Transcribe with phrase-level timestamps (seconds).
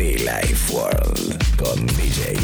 [0.00, 2.34] Life World con DJ.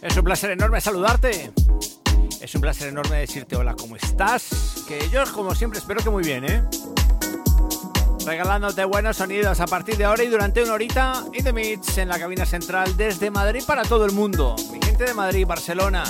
[0.00, 1.50] Es un placer enorme saludarte.
[2.40, 4.84] Es un placer enorme decirte hola, ¿cómo estás?
[4.86, 6.62] Que yo, como siempre, espero que muy bien, ¿eh?
[8.24, 12.08] Regalándote buenos sonidos a partir de ahora y durante una horita y The Mix en
[12.08, 14.56] la cabina central desde Madrid para todo el mundo.
[14.72, 16.04] Mi gente de Madrid, Barcelona,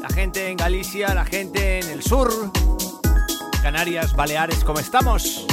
[0.00, 2.30] la gente en Galicia, la gente en el sur,
[3.62, 5.46] Canarias, Baleares, ¿cómo estamos?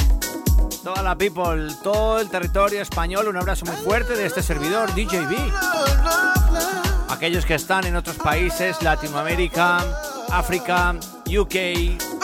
[0.82, 5.34] Toda la people, todo el territorio español, un abrazo muy fuerte de este servidor, DJB
[7.24, 9.78] aquellos que están en otros países, Latinoamérica,
[10.30, 10.94] África,
[11.26, 12.23] UK,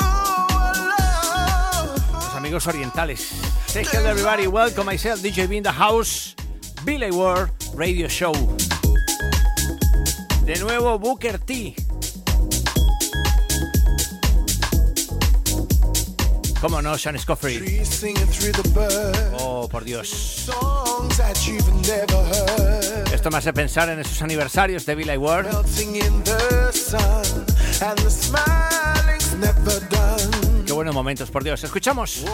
[2.50, 3.30] amigos orientales.
[3.66, 6.34] Say hello everybody, welcome myself, DJ B in the house,
[6.84, 8.32] Billy World Radio Show.
[10.44, 11.76] De nuevo Booker T.
[16.60, 17.82] ¿Cómo no, Sean Scoffrey?
[19.38, 20.50] Oh, por Dios.
[23.12, 25.46] Esto me hace pensar en esos aniversarios de Billy Ward.
[31.00, 31.64] Momentos, por Dios.
[31.64, 32.26] Escuchamos.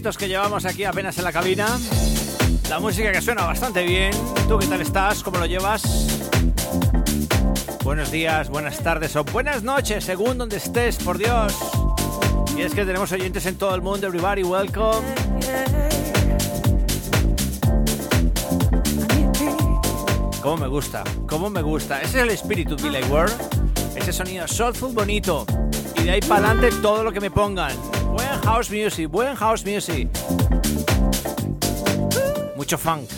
[0.00, 1.78] Minutitos que llevamos aquí apenas en la cabina.
[2.70, 4.12] La música que suena bastante bien.
[4.48, 5.22] ¿Tú qué tal estás?
[5.22, 5.82] ¿Cómo lo llevas?
[7.84, 11.54] Buenos días, buenas tardes o buenas noches, según donde estés, por Dios.
[12.56, 14.06] Y es que tenemos oyentes en todo el mundo.
[14.06, 15.06] Everybody, welcome.
[20.40, 22.00] Cómo me gusta, cómo me gusta.
[22.00, 23.34] Ese es el espíritu de Billy World.
[23.94, 25.44] Ese sonido soulful bonito.
[25.96, 27.89] Y de ahí para adelante todo lo que me pongan.
[28.44, 30.08] House music, buen house music.
[32.56, 33.08] Mucho funk.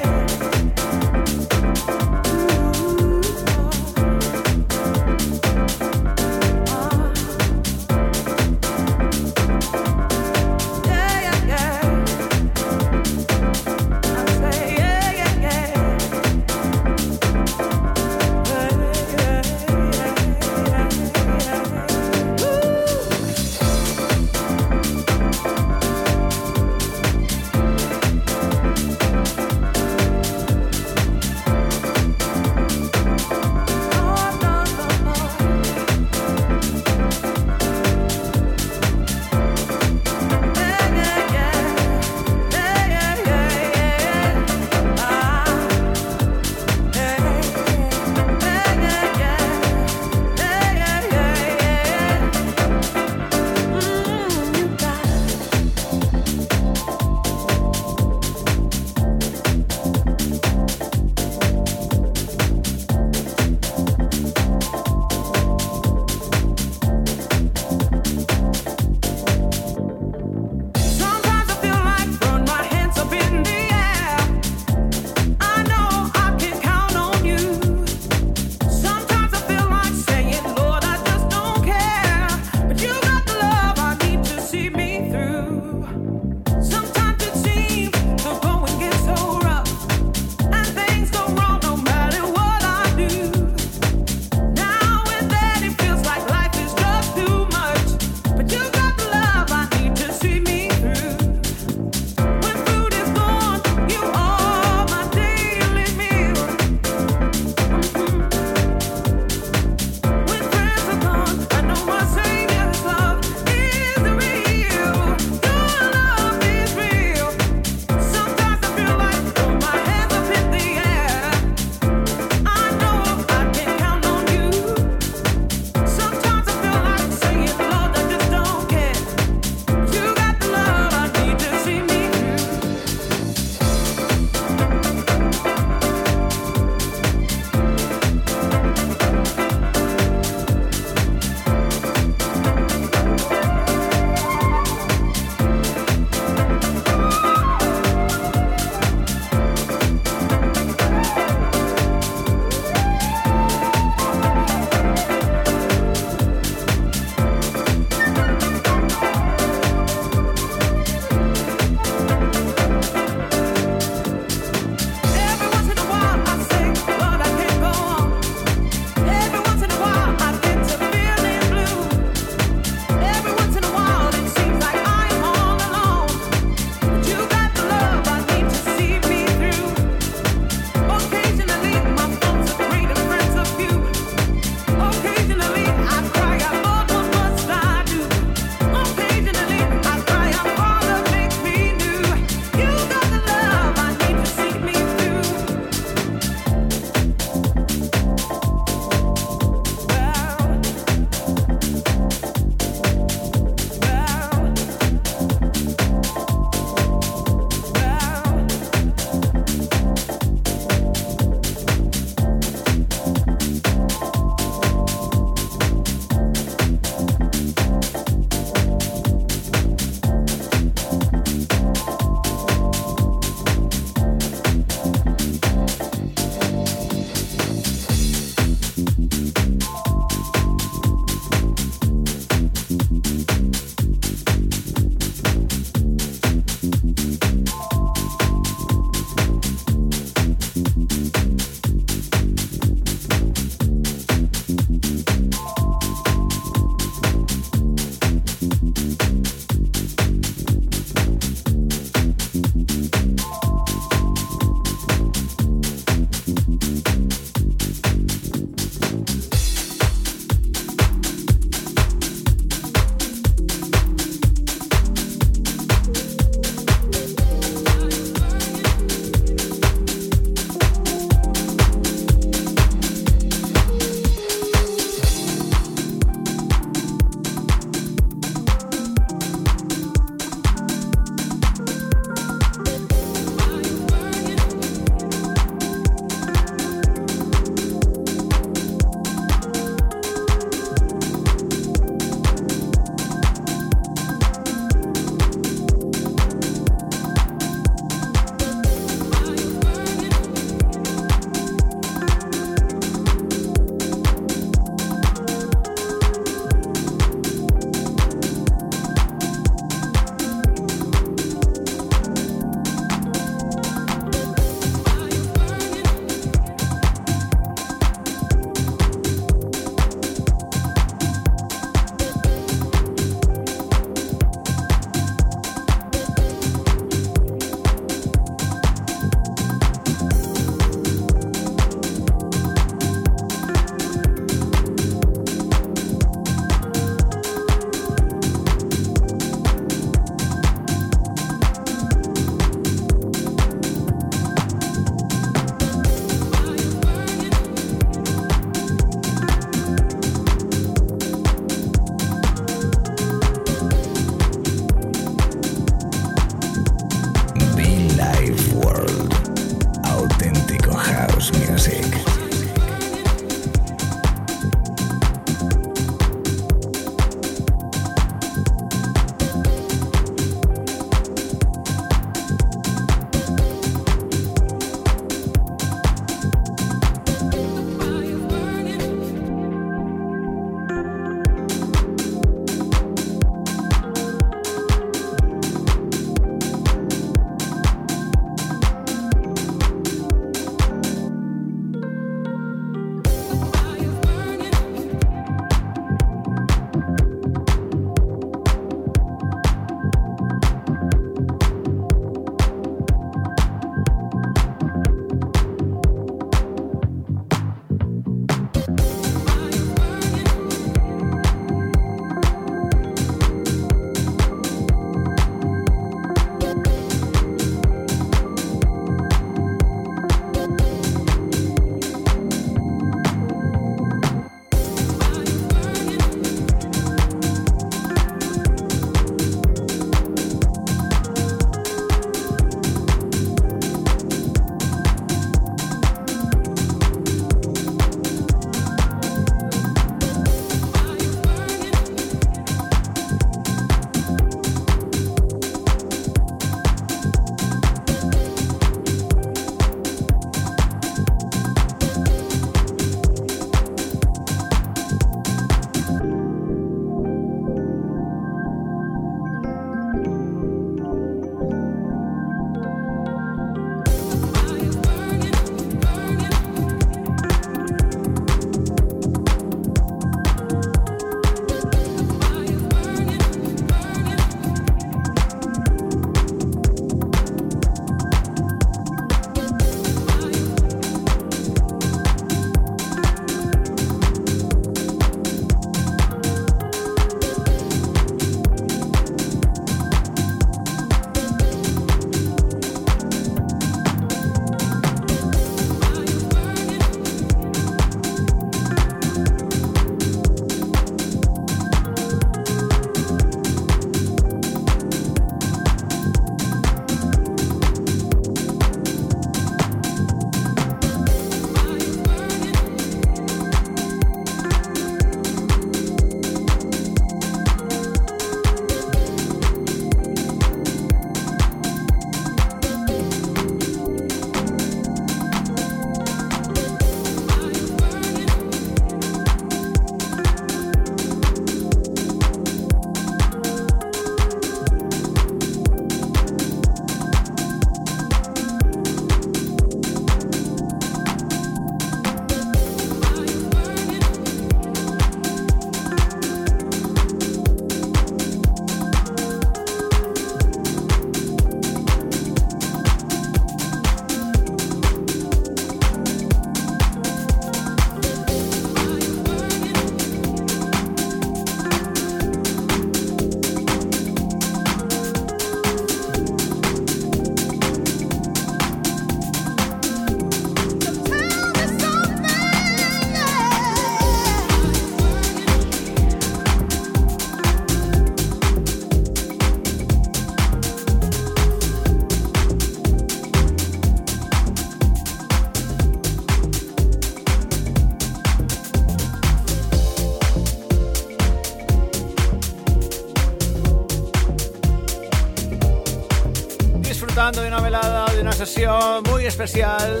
[599.10, 600.00] Muy especial,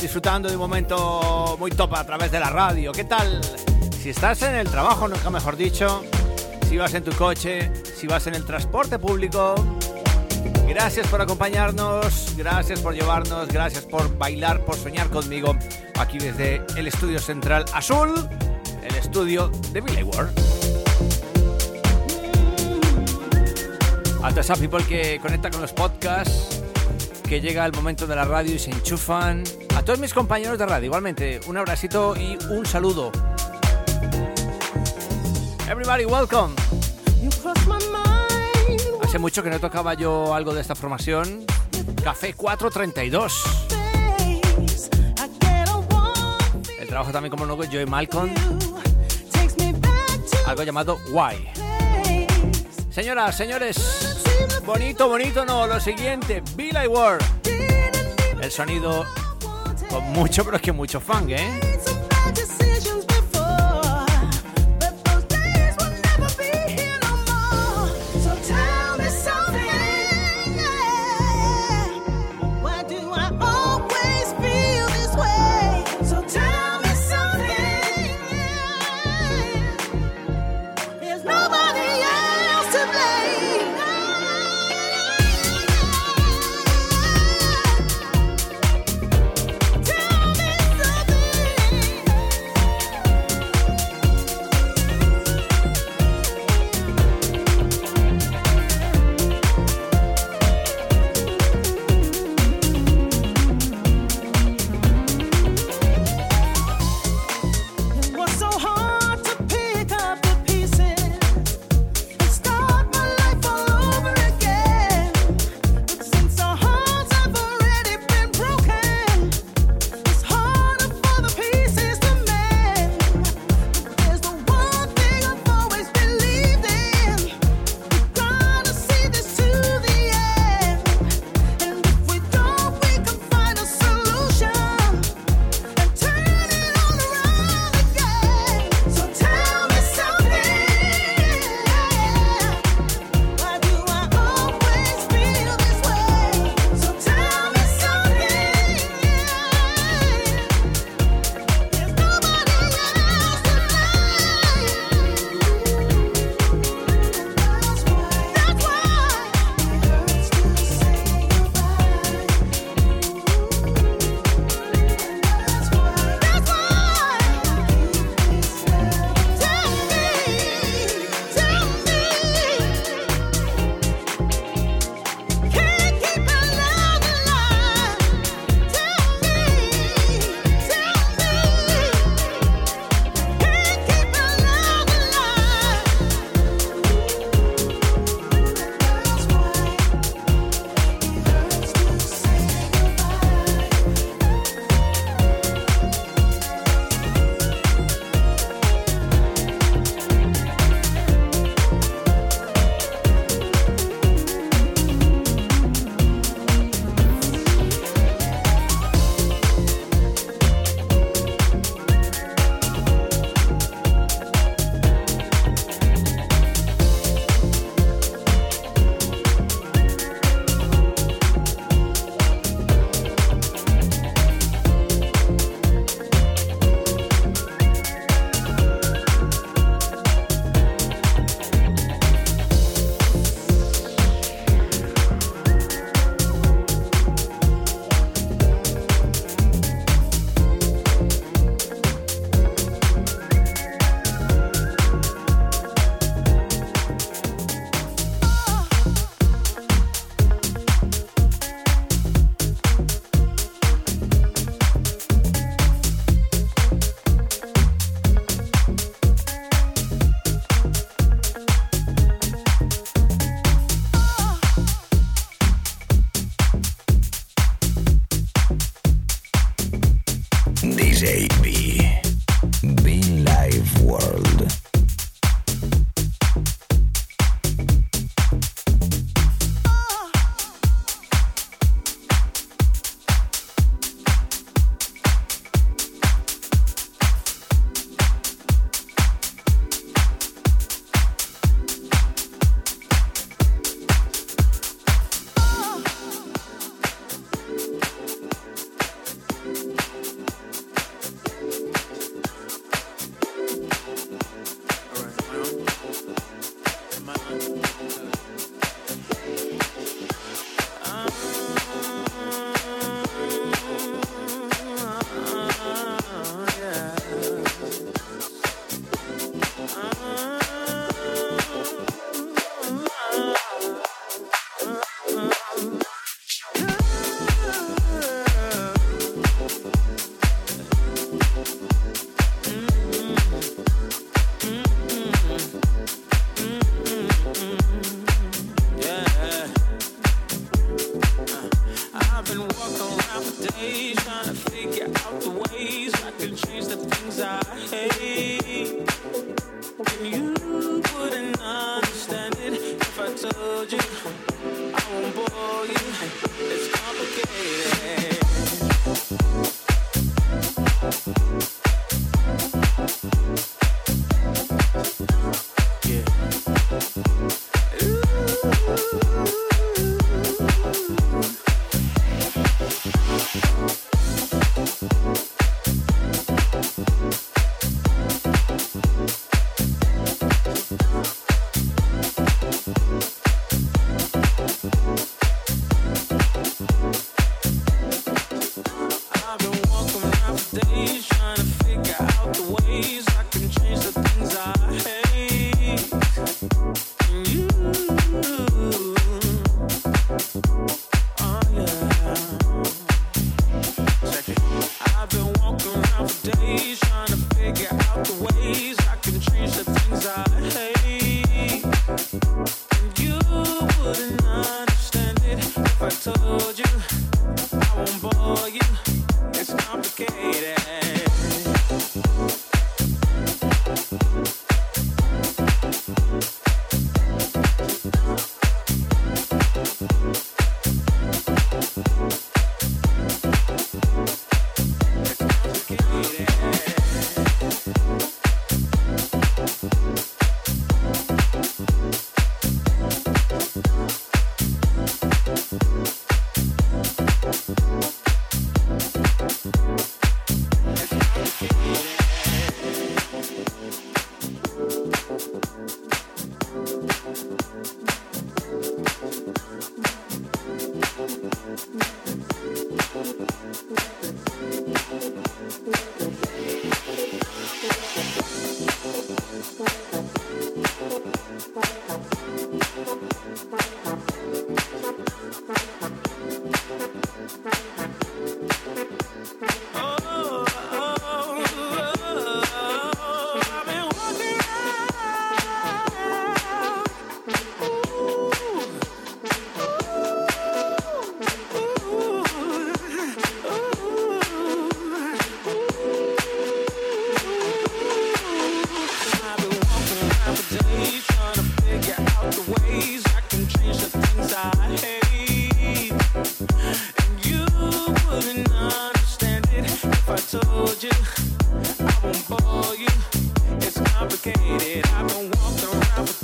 [0.00, 2.90] disfrutando de un momento muy top a través de la radio.
[2.90, 3.40] ¿Qué tal?
[4.02, 6.02] Si estás en el trabajo, nunca mejor dicho,
[6.68, 9.54] si vas en tu coche, si vas en el transporte público,
[10.66, 15.56] gracias por acompañarnos, gracias por llevarnos, gracias por bailar, por soñar conmigo
[15.96, 18.28] aquí desde el estudio central azul,
[18.82, 20.30] el estudio de Billy Ward.
[24.24, 26.55] A esos people que conecta con los podcasts,
[27.26, 29.42] que llega el momento de la radio y se enchufan.
[29.74, 33.10] A todos mis compañeros de radio, igualmente, un abracito y un saludo.
[35.68, 36.54] Everybody, welcome.
[39.02, 41.44] Hace mucho que no tocaba yo algo de esta formación.
[42.02, 43.42] Café 432.
[46.78, 48.30] El trabajo también como nuevo Joey Malcolm.
[50.46, 51.48] Algo llamado Why.
[52.90, 54.15] Señoras, señores,
[54.66, 57.22] bonito, bonito no, lo siguiente, Billy Ward.
[58.42, 59.06] El sonido
[59.88, 61.65] con mucho, pero es que mucho funk, ¿eh?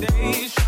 [0.09, 0.62] I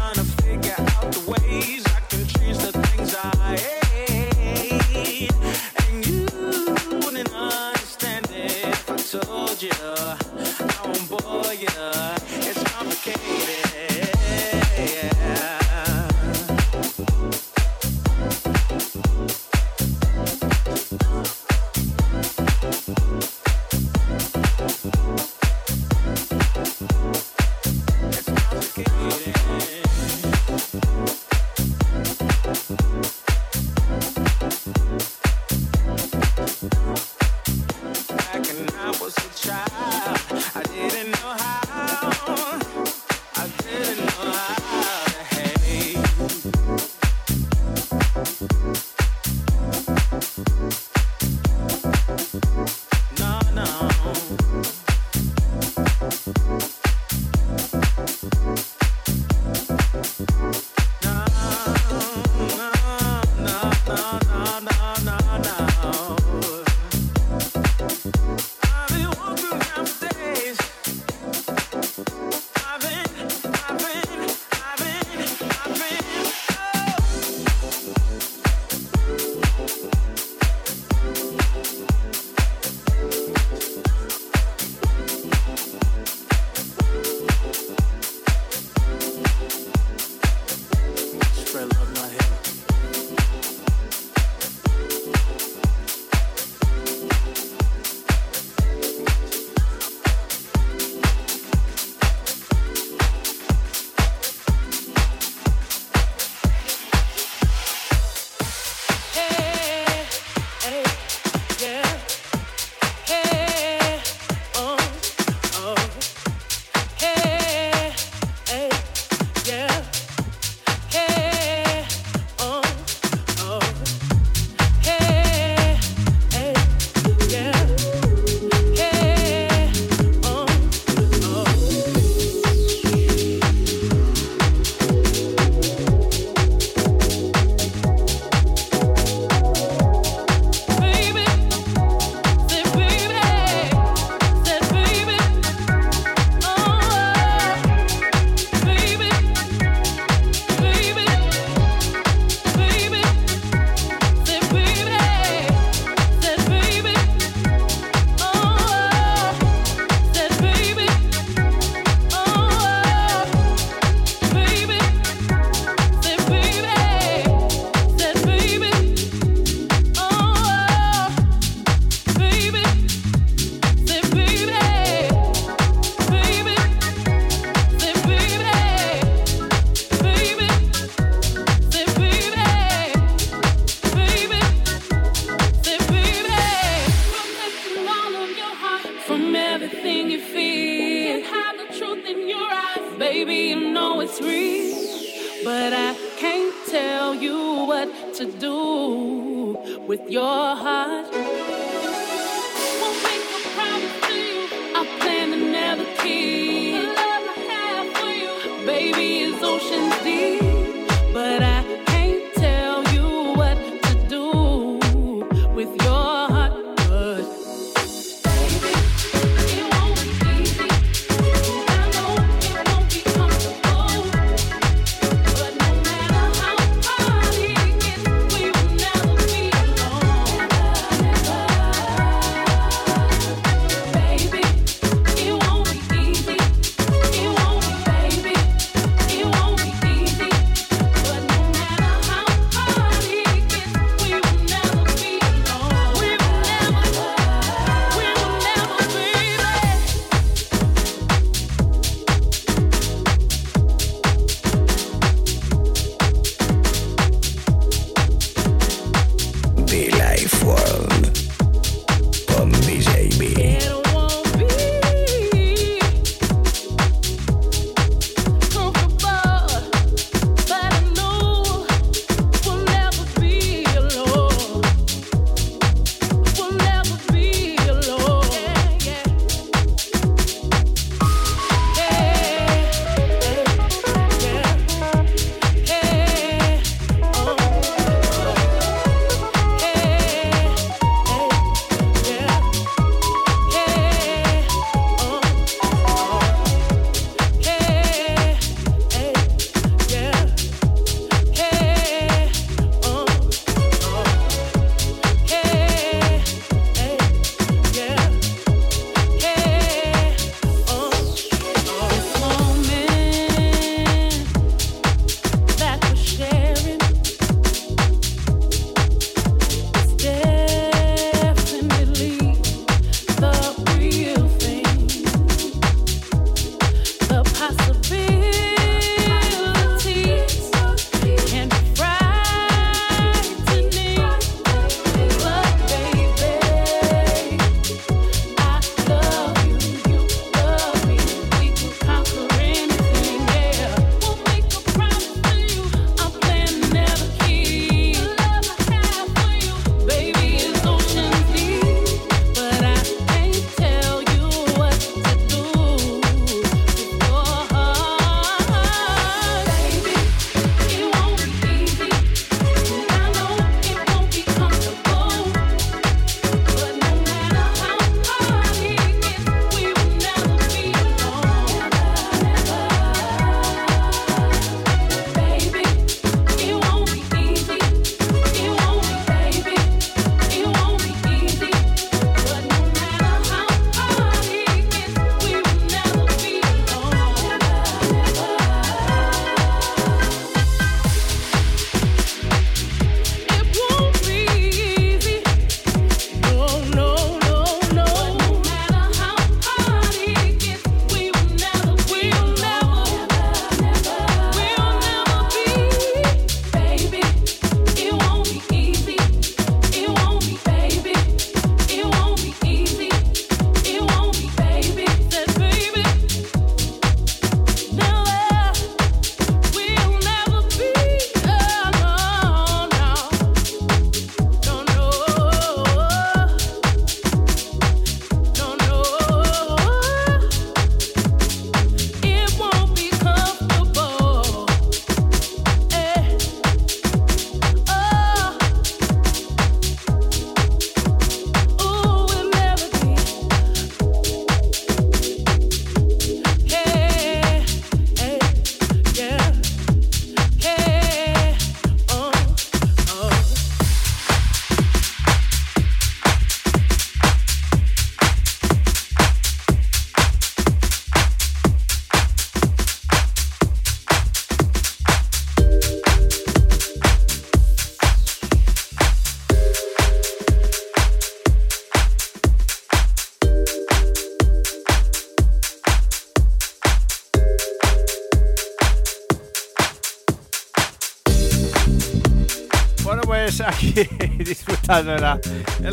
[484.79, 485.01] en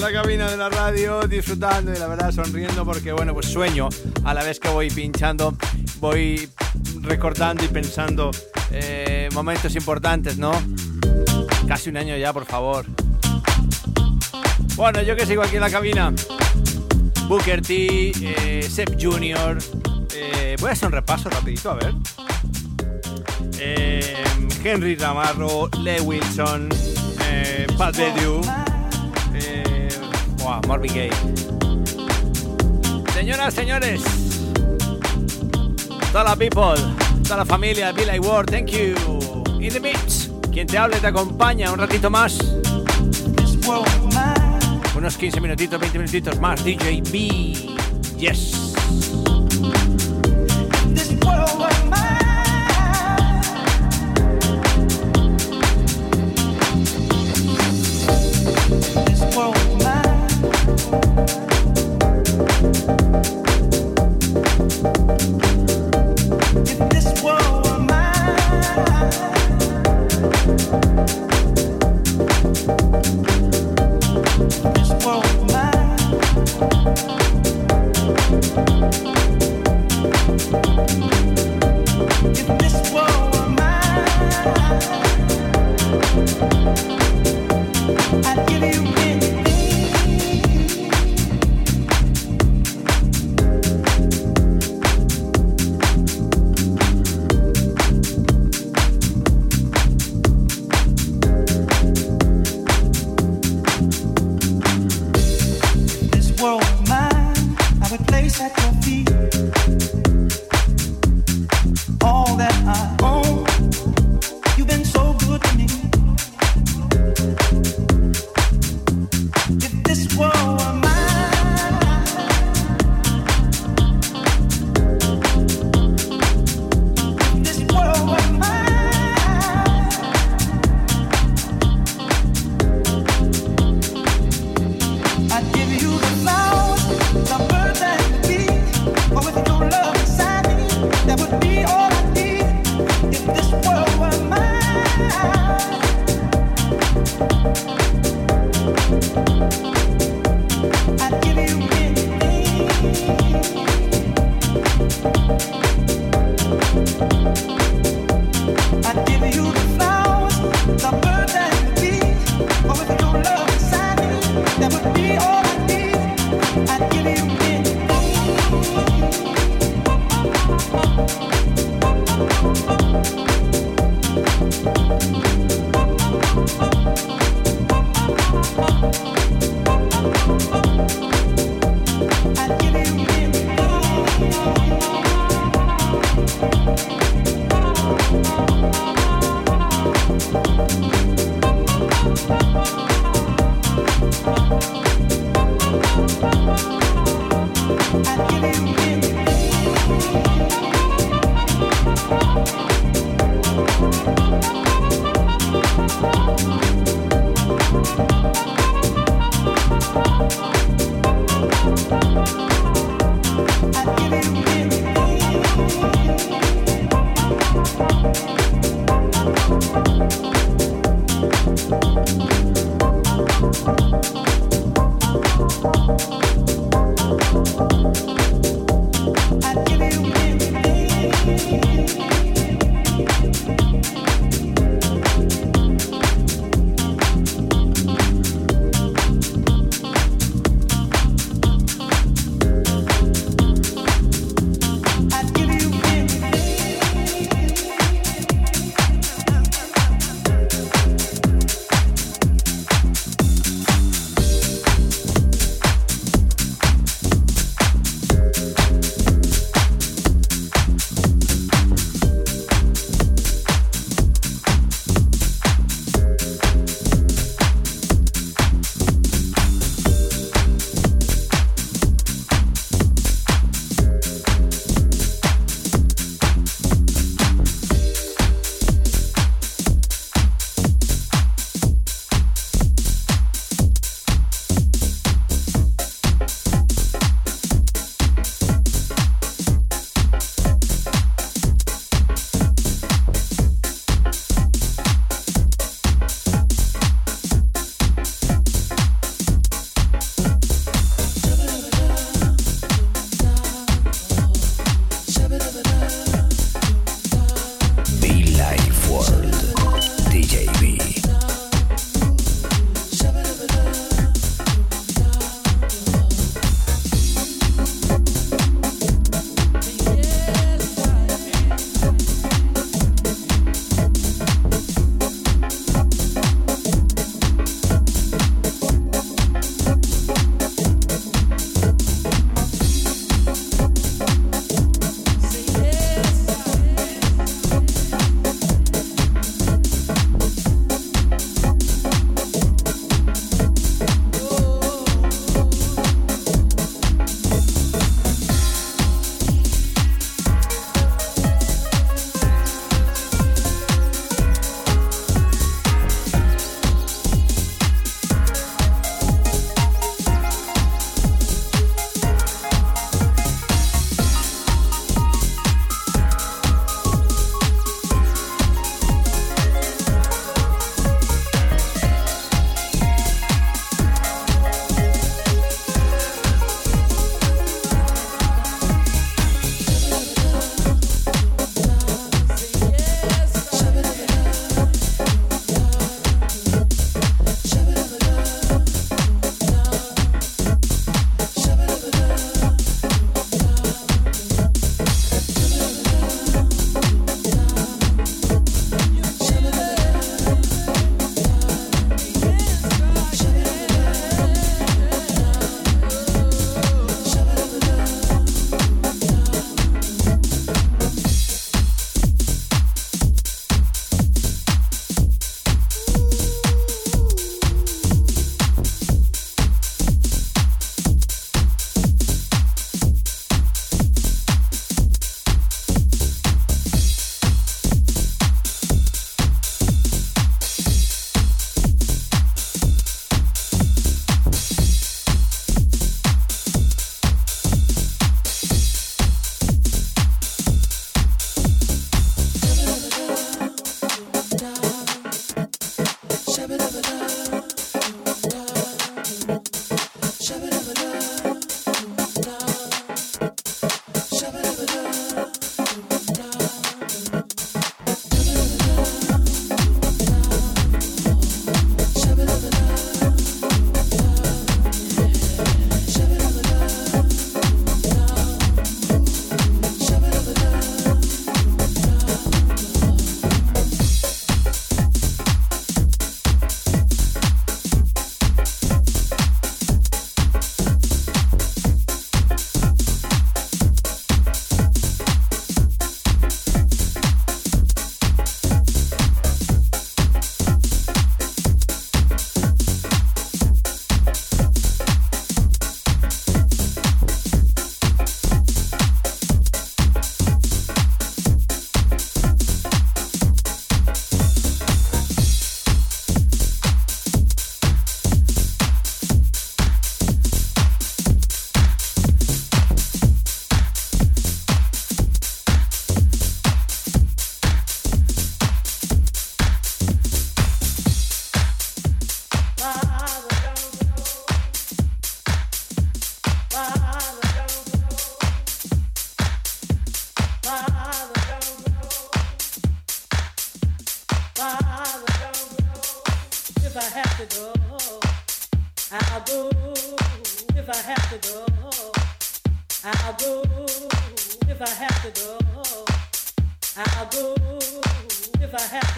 [0.00, 3.88] la, cabina de la radio, disfrutando y la verdad sonriendo porque, bueno, pues sueño
[4.24, 5.57] a la vez que voy pinchando,
[5.98, 6.48] voy
[7.00, 8.30] recordando y pensando
[8.70, 10.53] eh, momentos importantes, ¿no?
[11.66, 12.86] Casi un año ya, por favor.
[14.76, 16.12] Bueno, yo que sigo aquí en la cabina.
[17.26, 19.59] Booker T, eh, Sep Jr.
[20.14, 21.94] Eh, voy a hacer un repaso rapidito, a ver.
[23.59, 24.14] Eh,
[24.62, 26.68] Henry Ramarro, Le Wilson,
[27.24, 28.40] eh, Pat Bedew,
[30.67, 31.11] Marvin Gaye.
[33.15, 34.03] Señoras, señores,
[36.11, 36.75] toda la people,
[37.23, 38.95] toda la familia, Billy Ward, thank you.
[39.61, 42.39] In the mix, quien te hable te acompaña un ratito más.
[44.97, 47.77] Unos 15 minutitos, 20 minutitos más, DJ B.
[48.19, 48.73] Yes.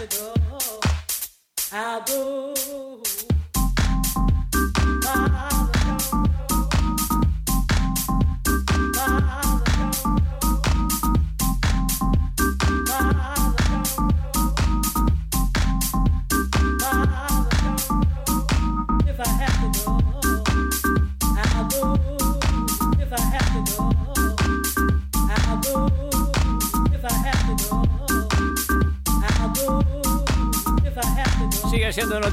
[0.07, 0.34] door.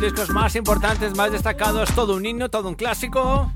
[0.03, 3.53] Discos más importantes, más destacados, todo un himno, todo un clásico.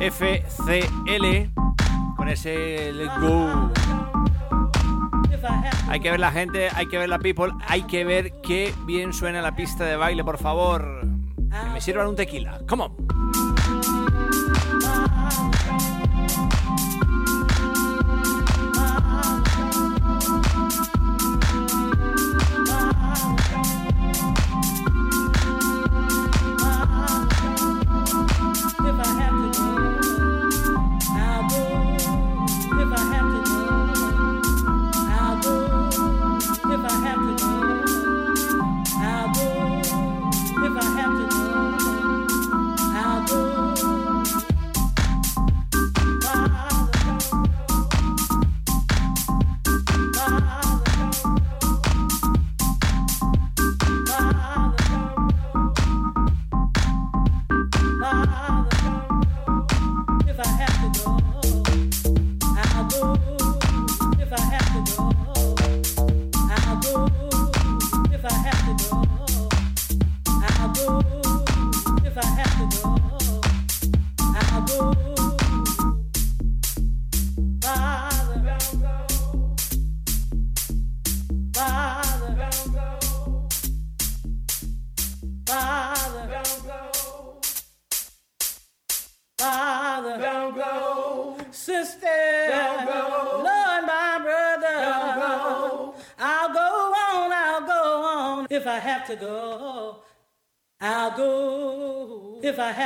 [0.00, 1.52] FCL,
[2.16, 3.70] con ese Let's Go.
[5.88, 9.12] Hay que ver la gente, hay que ver la people, hay que ver qué bien
[9.12, 11.02] suena la pista de baile, por favor.
[11.36, 12.60] Que me sirvan un tequila.
[12.66, 13.03] Come on.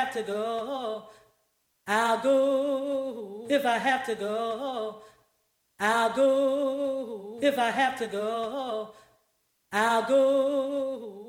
[0.09, 1.03] Have to go,
[1.87, 3.47] I'll go.
[3.51, 5.03] If I have to go,
[5.79, 7.39] I'll go.
[7.43, 8.91] If I have to go,
[9.71, 11.28] I'll go.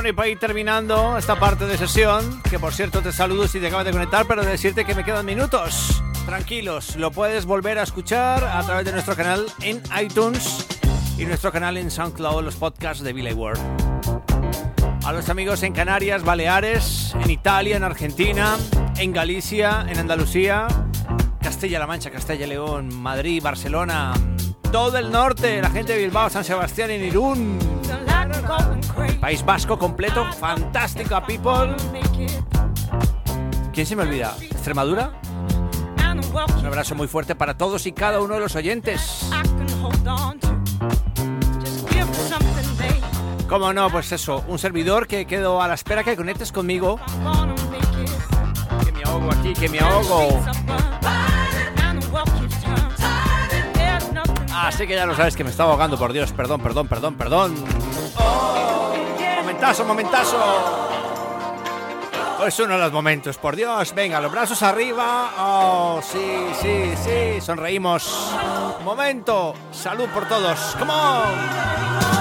[0.00, 3.60] Bueno, y para ir terminando esta parte de sesión, que por cierto te saludo si
[3.60, 6.02] te acabas de conectar, pero de decirte que me quedan minutos.
[6.24, 10.66] Tranquilos, lo puedes volver a escuchar a través de nuestro canal en iTunes
[11.18, 13.60] y nuestro canal en SoundCloud, los podcasts de Billy World.
[15.04, 18.56] A los amigos en Canarias, Baleares, en Italia, en Argentina,
[18.96, 20.66] en Galicia, en Andalucía,
[21.42, 24.14] Castilla-La Mancha, Castilla-León, Madrid, Barcelona,
[24.72, 27.58] todo el norte, la gente de Bilbao, San Sebastián, en Irún,
[29.20, 31.74] País Vasco completo, fantástica people.
[33.72, 34.34] ¿Quién se me olvida?
[34.40, 35.12] ¿Extremadura?
[36.58, 39.30] Un abrazo muy fuerte para todos y cada uno de los oyentes.
[43.48, 43.90] ¿Cómo no?
[43.90, 47.00] Pues eso, un servidor que quedo a la espera que conectes conmigo.
[48.84, 50.40] Que me ahogo aquí, que me ahogo.
[54.54, 56.32] Así que ya lo sabes que me estaba ahogando, por Dios.
[56.32, 57.54] Perdón, perdón, perdón, perdón.
[59.36, 60.36] Momentazo, momentazo.
[62.46, 63.94] Es uno de los momentos, por Dios.
[63.94, 65.30] Venga, los brazos arriba.
[65.38, 67.40] Oh, sí, sí, sí.
[67.40, 68.32] Sonreímos.
[68.82, 69.54] Momento.
[69.70, 70.58] Salud por todos.
[70.78, 72.19] Come on.